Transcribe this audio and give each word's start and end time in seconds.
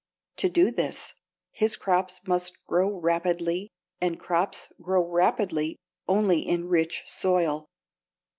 To 0.37 0.49
do 0.49 0.71
this, 0.71 1.13
his 1.51 1.75
crops 1.75 2.21
must 2.25 2.57
grow 2.65 2.99
rapidly, 2.99 3.69
and 4.01 4.19
crops 4.19 4.69
grow 4.81 5.07
rapidly 5.07 5.77
only 6.07 6.39
in 6.39 6.67
rich 6.69 7.03
soil. 7.05 7.67